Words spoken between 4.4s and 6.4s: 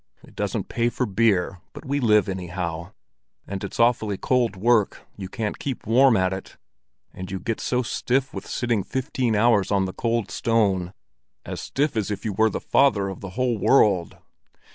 work; you can't keep warm at